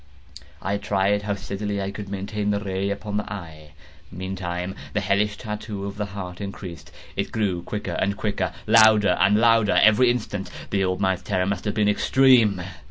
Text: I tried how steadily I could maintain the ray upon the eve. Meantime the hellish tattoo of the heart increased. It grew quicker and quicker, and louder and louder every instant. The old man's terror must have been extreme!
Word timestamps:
I 0.63 0.77
tried 0.77 1.21
how 1.21 1.35
steadily 1.35 1.79
I 1.79 1.91
could 1.91 2.09
maintain 2.09 2.49
the 2.49 2.59
ray 2.59 2.89
upon 2.89 3.17
the 3.17 3.31
eve. 3.31 3.69
Meantime 4.11 4.73
the 4.93 4.99
hellish 4.99 5.37
tattoo 5.37 5.85
of 5.85 5.97
the 5.97 6.07
heart 6.07 6.41
increased. 6.41 6.91
It 7.15 7.31
grew 7.31 7.61
quicker 7.61 7.91
and 8.01 8.17
quicker, 8.17 8.51
and 8.65 8.73
louder 8.73 9.15
and 9.19 9.37
louder 9.37 9.79
every 9.79 10.09
instant. 10.09 10.49
The 10.71 10.83
old 10.83 11.01
man's 11.01 11.21
terror 11.21 11.45
must 11.45 11.65
have 11.65 11.75
been 11.75 11.87
extreme! 11.87 12.63